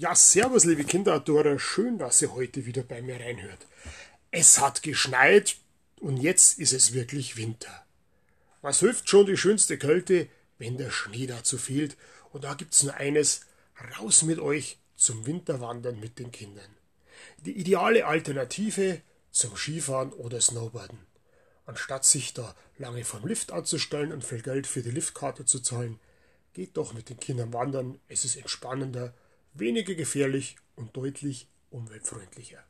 [0.00, 1.58] Ja, servus, liebe Kinderadorer.
[1.58, 3.66] Schön, dass ihr heute wieder bei mir reinhört.
[4.30, 5.56] Es hat geschneit
[5.98, 7.84] und jetzt ist es wirklich Winter.
[8.62, 11.98] Was hilft schon die schönste Kälte, wenn der Schnee dazu fehlt?
[12.32, 13.42] Und da gibt's nur eines:
[13.98, 16.74] raus mit euch zum Winterwandern mit den Kindern.
[17.44, 21.00] Die ideale Alternative zum Skifahren oder Snowboarden.
[21.66, 26.00] Anstatt sich da lange vom Lift anzustellen und viel Geld für die Liftkarte zu zahlen,
[26.54, 28.00] geht doch mit den Kindern wandern.
[28.08, 29.12] Es ist entspannender
[29.54, 32.62] weniger gefährlich und deutlich umweltfreundlicher.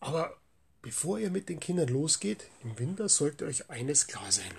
[0.00, 0.36] Aber
[0.82, 4.52] bevor ihr mit den Kindern losgeht, im Winter sollte euch eines klar sein.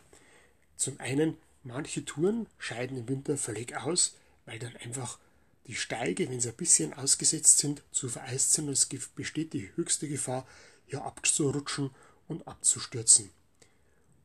[0.77, 5.19] Zum einen, manche Touren scheiden im Winter völlig aus, weil dann einfach
[5.67, 9.71] die Steige, wenn sie ein bisschen ausgesetzt sind, zu vereist sind und es besteht die
[9.75, 10.45] höchste Gefahr,
[10.85, 11.91] hier abzurutschen
[12.27, 13.29] und abzustürzen.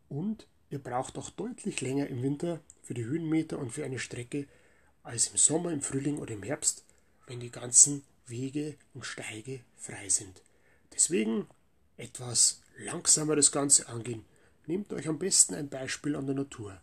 [0.09, 4.47] Und ihr braucht auch deutlich länger im Winter für die Höhenmeter und für eine Strecke,
[5.03, 6.85] als im Sommer, im Frühling oder im Herbst,
[7.27, 10.43] wenn die ganzen Wege und Steige frei sind.
[10.93, 11.47] Deswegen
[11.97, 14.25] etwas langsamer das Ganze angehen.
[14.67, 16.81] Nehmt euch am besten ein Beispiel an der Natur.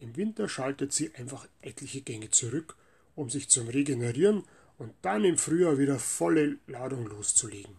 [0.00, 2.76] Im Winter schaltet sie einfach etliche Gänge zurück,
[3.14, 4.44] um sich zum Regenerieren
[4.78, 7.76] und dann im Frühjahr wieder volle Ladung loszulegen.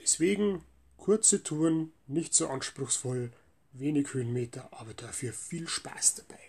[0.00, 0.64] Deswegen
[0.96, 3.30] kurze Touren, nicht so anspruchsvoll,
[3.72, 6.40] wenig Höhenmeter, aber dafür viel Spaß dabei.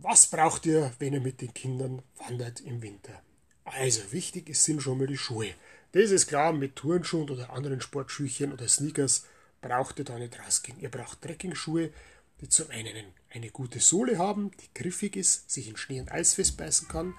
[0.00, 3.20] Was braucht ihr, wenn ihr mit den Kindern wandert im Winter?
[3.64, 5.48] Also, wichtig sind schon mal die Schuhe.
[5.90, 9.26] Das ist klar, mit Turnschuhen oder anderen Sportschüchen oder Sneakers
[9.60, 10.78] braucht ihr da nicht rausgehen.
[10.78, 11.90] Ihr braucht Trekkingschuhe,
[12.40, 16.34] die zum einen eine gute Sohle haben, die griffig ist, sich in Schnee und Eis
[16.34, 17.14] festbeißen kann,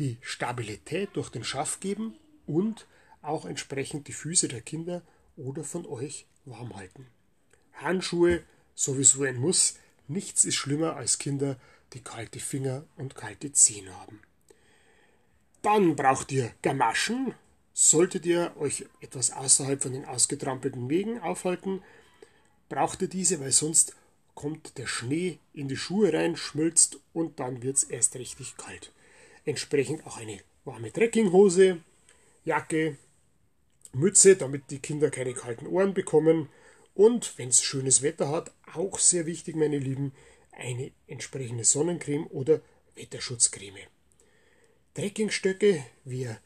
[0.00, 2.16] die Stabilität durch den Schaft geben
[2.46, 2.88] und
[3.22, 5.02] auch entsprechend die Füße der Kinder
[5.36, 7.06] oder von euch warm halten.
[7.74, 8.42] Handschuhe
[8.74, 9.76] sowieso ein Muss.
[10.08, 11.60] Nichts ist schlimmer als Kinder,
[11.92, 14.20] die kalte Finger und kalte Zehen haben.
[15.62, 17.34] Dann braucht ihr Gamaschen.
[17.72, 21.80] Solltet ihr euch etwas außerhalb von den ausgetrampelten Wegen aufhalten,
[22.68, 23.94] braucht ihr diese, weil sonst
[24.34, 28.92] kommt der Schnee in die Schuhe rein, schmilzt und dann wird es erst richtig kalt.
[29.44, 31.78] Entsprechend auch eine warme Trekkinghose,
[32.44, 32.96] Jacke,
[33.92, 36.48] Mütze, damit die Kinder keine kalten Ohren bekommen.
[36.94, 40.12] Und wenn es schönes Wetter hat, auch sehr wichtig, meine Lieben,
[40.58, 42.60] eine entsprechende Sonnencreme oder
[42.94, 43.80] Wetterschutzcreme.
[44.94, 46.40] Trekkingstöcke, wie ihr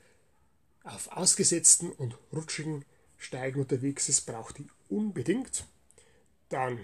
[0.85, 2.85] auf ausgesetzten und rutschigen
[3.17, 5.65] Steigen unterwegs ist, braucht ihr unbedingt.
[6.49, 6.79] Dann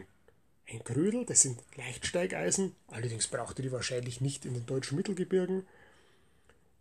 [0.66, 5.66] ein Krödel, das sind Leichtsteigeisen, allerdings braucht ihr die wahrscheinlich nicht in den deutschen Mittelgebirgen.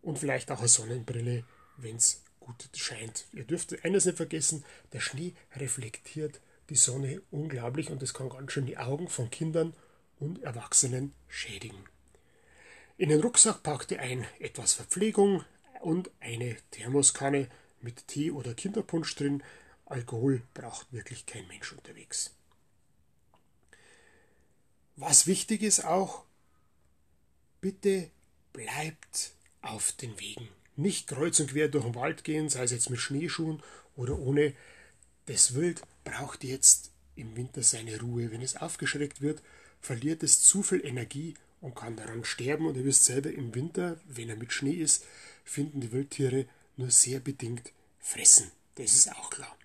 [0.02, 1.44] Und vielleicht auch eine Sonnenbrille,
[1.78, 3.26] wenn es gut scheint.
[3.34, 4.64] Ihr dürft eines nicht vergessen,
[4.94, 9.74] der Schnee reflektiert die Sonne unglaublich und es kann ganz schön die Augen von Kindern
[10.20, 11.84] und Erwachsenen schädigen.
[12.98, 15.44] In den Rucksack packt ihr ein etwas Verpflegung
[15.82, 17.48] und eine Thermoskanne
[17.82, 19.44] mit Tee oder Kinderpunsch drin.
[19.86, 22.34] Alkohol braucht wirklich kein Mensch unterwegs.
[24.96, 26.24] Was wichtig ist auch,
[27.62, 28.10] bitte
[28.52, 30.50] bleibt auf den Wegen.
[30.76, 33.62] Nicht kreuz und quer durch den Wald gehen, sei es jetzt mit Schneeschuhen
[33.96, 34.54] oder ohne.
[35.28, 38.32] Das Wild braucht jetzt im Winter seine Ruhe.
[38.32, 39.44] Wenn es aufgeschreckt wird,
[39.88, 42.68] verliert es zu viel Energie und kann daran sterben.
[42.68, 45.06] Und ihr wisst selber, im Winter, wenn er mit Schnee ist,
[45.46, 48.52] finden die Wildtiere nur sehr bedingt Fressen.
[48.76, 49.58] Das ist auch klar.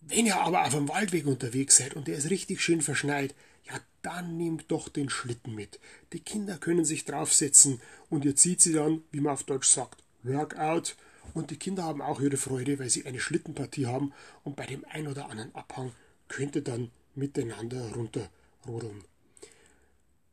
[0.00, 3.34] Wenn ihr aber auf einem Waldweg unterwegs seid und der ist richtig schön verschneit,
[3.68, 5.80] ja, dann nehmt doch den Schlitten mit.
[6.12, 10.02] Die Kinder können sich draufsetzen und ihr zieht sie dann, wie man auf Deutsch sagt,
[10.22, 10.96] Workout.
[11.34, 14.12] Und die Kinder haben auch ihre Freude, weil sie eine Schlittenpartie haben
[14.44, 15.92] und bei dem ein oder anderen Abhang
[16.28, 18.30] könnt ihr dann miteinander runter
[18.66, 19.04] rodeln.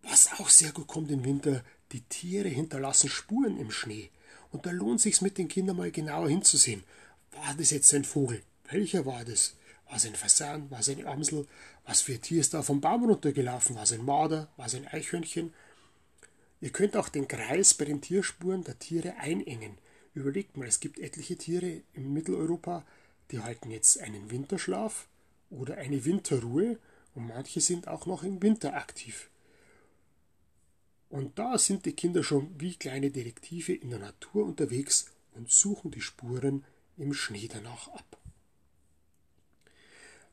[0.04, 4.10] Was auch sehr gut kommt im Winter, die Tiere hinterlassen Spuren im Schnee.
[4.52, 6.84] Und da lohnt sich's mit den Kindern mal genauer hinzusehen.
[7.32, 8.42] War das jetzt ein Vogel?
[8.70, 9.56] Welcher war das?
[9.88, 10.70] War es ein Fasan?
[10.72, 11.48] War es eine Amsel?
[11.86, 13.76] Was für ein Tier ist da vom Baum runtergelaufen?
[13.76, 14.50] War es ein Marder?
[14.58, 15.54] War es ein Eichhörnchen?
[16.62, 19.78] Ihr könnt auch den Kreis bei den Tierspuren der Tiere einengen.
[20.14, 22.86] Überlegt mal, es gibt etliche Tiere in Mitteleuropa,
[23.32, 25.08] die halten jetzt einen Winterschlaf
[25.50, 26.78] oder eine Winterruhe
[27.16, 29.30] und manche sind auch noch im Winter aktiv.
[31.10, 35.92] Und da sind die Kinder schon wie kleine Detektive in der Natur unterwegs und suchen
[35.92, 36.64] die Spuren
[36.98, 38.18] im Schnee danach ab.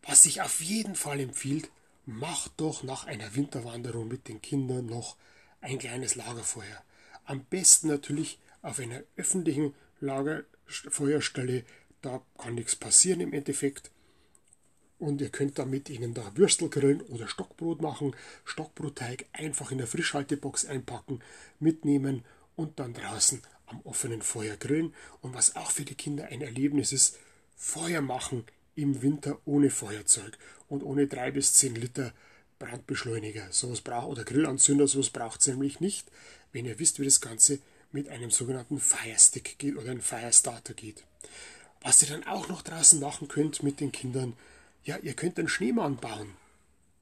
[0.02, 1.70] Was sich auf jeden Fall empfiehlt,
[2.06, 5.16] macht doch nach einer Winterwanderung mit den Kindern noch
[5.60, 6.82] ein kleines Lagerfeuer.
[7.25, 11.64] Am besten natürlich auf einer öffentlichen Lagerfeuerstelle,
[12.00, 13.90] da kann nichts passieren im Endeffekt.
[14.99, 18.17] Und ihr könnt dann mit ihnen da Würstel grillen oder Stockbrot machen.
[18.45, 21.21] Stockbrotteig einfach in der Frischhaltebox einpacken,
[21.61, 22.25] mitnehmen
[22.56, 24.95] und dann draußen am offenen Feuer grillen.
[25.21, 27.19] Und was auch für die Kinder ein Erlebnis ist,
[27.56, 32.12] Feuer machen im Winter ohne Feuerzeug und ohne drei bis zehn Liter
[32.59, 33.49] Brandbeschleuniger.
[33.50, 36.11] Sowas braucht oder Grillanzünder, sowas braucht es nämlich nicht,
[36.53, 37.61] wenn ihr wisst, wie das Ganze
[37.93, 41.05] mit einem sogenannten Firestick geht oder einem Firestarter geht.
[41.81, 44.35] Was ihr dann auch noch draußen machen könnt mit den Kindern,
[44.84, 46.36] ja, ihr könnt einen Schneemann bauen.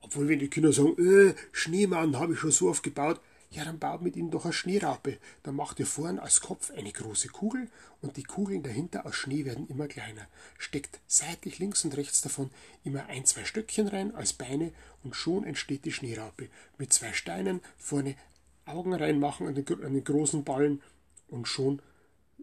[0.01, 3.21] Obwohl, wenn die Kinder sagen, äh, Schneemann habe ich schon so oft gebaut,
[3.51, 5.19] ja, dann baut mit ihm doch eine Schneeraupe.
[5.43, 7.69] Dann macht ihr vorn als Kopf eine große Kugel
[8.03, 10.27] und die Kugeln dahinter aus Schnee werden immer kleiner.
[10.59, 12.51] Steckt seitlich links und rechts davon
[12.85, 16.49] immer ein, zwei Stöckchen rein als Beine und schon entsteht die Schneeraupe.
[16.79, 18.17] Mit zwei Steinen vorne
[18.65, 20.83] Augen reinmachen an den, an den großen Ballen
[21.29, 21.81] und schon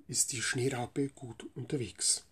[0.08, 2.26] ist die Schneeraupe gut unterwegs.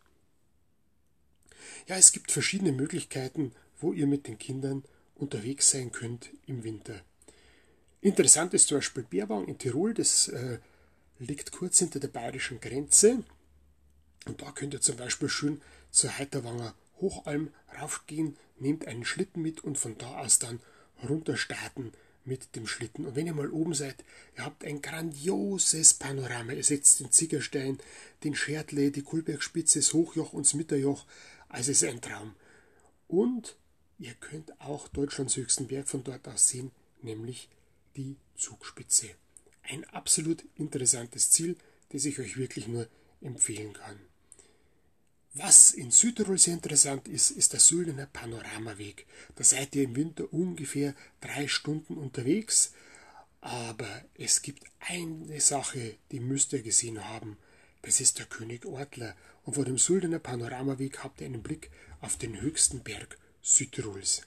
[1.87, 4.83] Ja, es gibt verschiedene Möglichkeiten, wo ihr mit den Kindern
[5.15, 7.01] unterwegs sein könnt im Winter.
[8.01, 10.57] Interessant ist zum Beispiel Bärwang in Tirol, das äh,
[11.19, 13.23] liegt kurz hinter der bayerischen Grenze.
[14.25, 15.61] Und da könnt ihr zum Beispiel schön
[15.91, 17.49] zur Heiterwanger Hochalm
[17.79, 20.59] raufgehen, nehmt einen Schlitten mit und von da aus dann
[21.07, 21.91] runter starten
[22.23, 23.05] mit dem Schlitten.
[23.05, 24.03] Und wenn ihr mal oben seid,
[24.37, 26.53] ihr habt ein grandioses Panorama.
[26.53, 27.79] Ihr setzt den Ziegerstein,
[28.23, 31.05] den Schertle, die Kulbergspitze, das Hochjoch und das Mitterjoch.
[31.51, 32.33] Also es ist ein Traum.
[33.07, 33.57] Und
[33.99, 36.71] ihr könnt auch Deutschlands höchsten Berg von dort aus sehen,
[37.01, 37.49] nämlich
[37.95, 39.09] die Zugspitze.
[39.63, 41.57] Ein absolut interessantes Ziel,
[41.89, 42.87] das ich euch wirklich nur
[43.21, 43.99] empfehlen kann.
[45.33, 49.05] Was in Südtirol sehr interessant ist, ist der Suldener Panoramaweg.
[49.35, 52.73] Da seid ihr im Winter ungefähr drei Stunden unterwegs.
[53.39, 57.37] Aber es gibt eine Sache, die müsst ihr gesehen haben.
[57.81, 59.15] Das ist der König Ortler.
[59.43, 64.21] Und vor dem Suldener Panoramaweg habt ihr einen Blick auf den höchsten Berg Südtirols.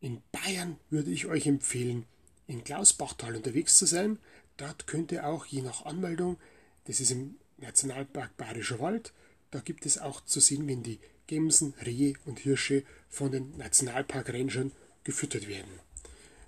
[0.00, 2.04] In Bayern würde ich euch empfehlen,
[2.46, 4.18] in Klausbachtal unterwegs zu sein.
[4.56, 6.38] Dort könnt ihr auch je nach Anmeldung,
[6.84, 9.12] das ist im Nationalpark Bayerischer Wald,
[9.50, 14.72] da gibt es auch zu sehen, wenn die Gemsen, Rehe und Hirsche von den Nationalpark-Rangern
[15.02, 15.80] gefüttert werden.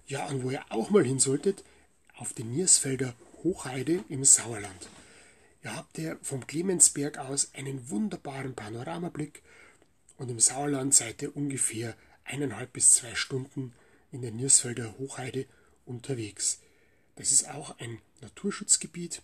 [0.07, 1.65] Ja, und wo ihr auch mal hin solltet,
[2.17, 4.89] auf die Niersfelder Hochheide im Sauerland.
[5.63, 9.43] Ihr habt ja vom Clemensberg aus einen wunderbaren Panoramablick
[10.17, 13.75] und im Sauerland seid ihr ungefähr eineinhalb bis zwei Stunden
[14.13, 15.47] in der Niersfelder Hochheide
[15.85, 16.61] unterwegs.
[17.17, 19.23] Das ist auch ein Naturschutzgebiet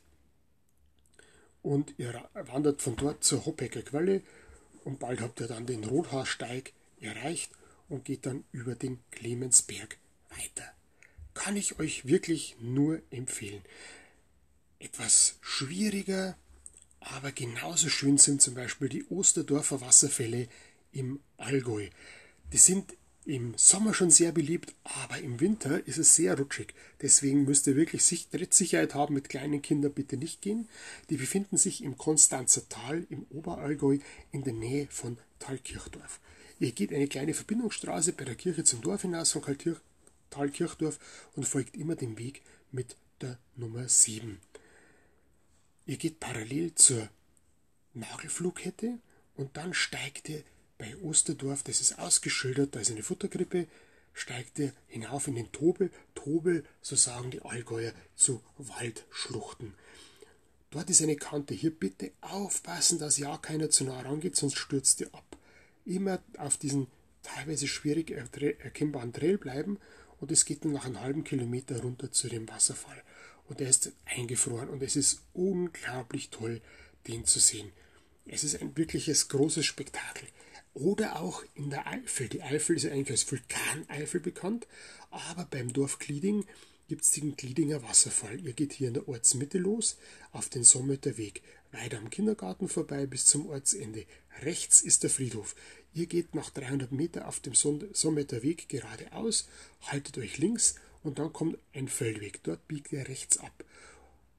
[1.62, 4.22] und ihr wandert von dort zur Hoppecker Quelle
[4.84, 7.52] und bald habt ihr dann den Rothaarsteig erreicht
[7.88, 9.98] und geht dann über den Clemensberg
[10.30, 10.72] weiter.
[11.32, 13.62] Kann ich euch wirklich nur empfehlen.
[14.84, 16.36] Etwas schwieriger,
[17.00, 20.46] aber genauso schön sind zum Beispiel die Osterdorfer Wasserfälle
[20.92, 21.88] im Allgäu.
[22.52, 22.94] Die sind
[23.24, 26.74] im Sommer schon sehr beliebt, aber im Winter ist es sehr rutschig.
[27.00, 30.68] Deswegen müsst ihr wirklich Trittsicherheit haben, mit kleinen Kindern bitte nicht gehen.
[31.08, 34.00] Die befinden sich im Konstanzer Tal im Oberallgäu
[34.32, 36.20] in der Nähe von Thalkirchdorf.
[36.60, 39.42] Ihr geht eine kleine Verbindungsstraße bei der Kirche zum Dorf hinaus von
[40.28, 40.98] Thalkirchdorf
[41.36, 44.38] und folgt immer dem Weg mit der Nummer 7.
[45.86, 47.08] Ihr geht parallel zur
[47.92, 48.98] Nagelflughette
[49.36, 50.42] und dann steigt ihr
[50.78, 53.66] bei Osterdorf, das ist ausgeschildert, da ist eine Futterkrippe,
[54.12, 55.90] steigt er hinauf in den Tobel.
[56.14, 59.74] Tobel, so sagen die Allgäuer, zu Waldschluchten.
[60.70, 61.54] Dort ist eine Kante.
[61.54, 65.36] Hier bitte aufpassen, dass ja keiner zu nah rangeht, sonst stürzt ihr ab.
[65.84, 66.88] Immer auf diesen
[67.22, 69.78] teilweise schwierig erkennbaren Trail bleiben
[70.20, 73.02] und es geht dann nach einem halben Kilometer runter zu dem Wasserfall.
[73.48, 76.60] Und er ist eingefroren und es ist unglaublich toll,
[77.06, 77.70] den zu sehen.
[78.26, 80.28] Es ist ein wirkliches großes Spektakel.
[80.72, 82.28] Oder auch in der Eifel.
[82.28, 84.66] Die Eifel ist eigentlich als Vulkaneifel bekannt,
[85.10, 86.46] aber beim Dorf Glieding
[86.88, 88.40] gibt es den Gliedinger Wasserfall.
[88.40, 89.96] Ihr geht hier in der Ortsmitte los,
[90.32, 94.04] auf den Sommeter Weg, weiter am Kindergarten vorbei bis zum Ortsende.
[94.42, 95.54] Rechts ist der Friedhof.
[95.94, 99.48] Ihr geht nach 300 Meter auf dem Sommeter Weg geradeaus,
[99.82, 102.42] haltet euch links und dann kommt ein Feldweg.
[102.42, 103.64] Dort biegt ihr rechts ab.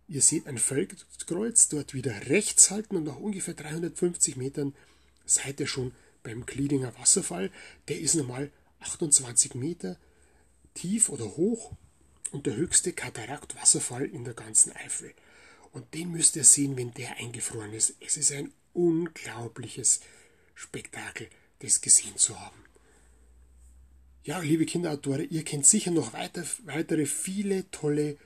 [0.07, 4.75] Ihr seht ein Feldkreuz, dort wieder rechts halten und nach ungefähr 350 Metern
[5.25, 7.51] seid ihr schon beim Gliedinger Wasserfall,
[7.88, 9.98] der ist normal 28 Meter
[10.74, 11.72] tief oder hoch
[12.31, 15.13] und der höchste Kataraktwasserfall in der ganzen Eifel.
[15.72, 17.95] Und den müsst ihr sehen, wenn der eingefroren ist.
[18.00, 20.01] Es ist ein unglaubliches
[20.53, 21.29] Spektakel,
[21.60, 22.64] das gesehen zu haben.
[24.25, 28.17] Ja, liebe Kinderautore, ihr kennt sicher noch weiter, weitere viele tolle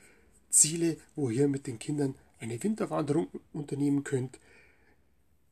[0.48, 4.38] Ziele, wo ihr mit den Kindern eine Winterwanderung unternehmen könnt.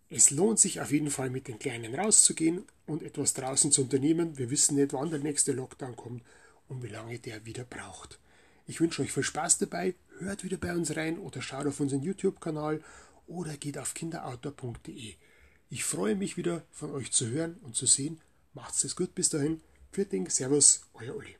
[0.09, 4.38] Es lohnt sich auf jeden Fall mit den Kleinen rauszugehen und etwas draußen zu unternehmen.
[4.38, 6.23] Wir wissen nicht, wann der nächste Lockdown kommt
[6.69, 8.19] und wie lange der wieder braucht.
[8.67, 12.02] Ich wünsche euch viel Spaß dabei, hört wieder bei uns rein oder schaut auf unseren
[12.02, 12.83] YouTube-Kanal
[13.26, 15.12] oder geht auf kinderoutdoor.de.
[15.69, 18.19] Ich freue mich wieder von euch zu hören und zu sehen.
[18.55, 19.61] Macht's es gut bis dahin.
[19.99, 21.35] Für Servus, euer Uli.